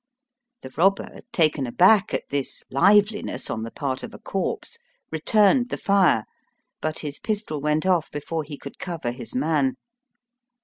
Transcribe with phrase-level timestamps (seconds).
[0.63, 4.79] The robber, taken aback at this liveliness on the part of a corpse,
[5.11, 6.25] returned the fire,
[6.81, 9.75] but his pistol went off before he could cover his man.